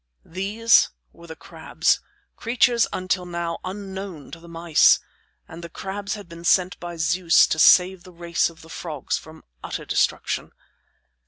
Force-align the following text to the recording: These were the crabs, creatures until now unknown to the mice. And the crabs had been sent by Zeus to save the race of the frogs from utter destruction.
These 0.25 0.89
were 1.13 1.27
the 1.27 1.35
crabs, 1.35 1.99
creatures 2.35 2.87
until 2.91 3.23
now 3.27 3.59
unknown 3.63 4.31
to 4.31 4.39
the 4.39 4.47
mice. 4.49 4.99
And 5.47 5.63
the 5.63 5.69
crabs 5.69 6.15
had 6.15 6.27
been 6.27 6.43
sent 6.43 6.79
by 6.79 6.95
Zeus 6.95 7.45
to 7.45 7.59
save 7.59 8.01
the 8.01 8.11
race 8.11 8.49
of 8.49 8.63
the 8.63 8.69
frogs 8.69 9.19
from 9.19 9.43
utter 9.63 9.85
destruction. 9.85 10.53